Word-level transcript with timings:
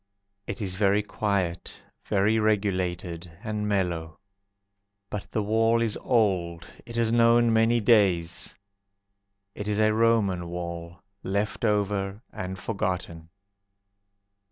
It 0.47 0.63
is 0.63 0.73
very 0.73 1.03
quiet, 1.03 1.83
Very 2.07 2.39
regulated 2.39 3.31
and 3.43 3.67
mellow. 3.69 4.17
But 5.11 5.27
the 5.31 5.43
wall 5.43 5.79
is 5.79 5.95
old, 5.97 6.65
It 6.87 6.95
has 6.95 7.11
known 7.11 7.53
many 7.53 7.79
days. 7.81 8.55
It 9.53 9.67
is 9.67 9.77
a 9.79 9.93
Roman 9.93 10.47
wall, 10.49 11.03
Left 11.21 11.63
over 11.63 12.23
and 12.33 12.57
forgotten. 12.57 13.29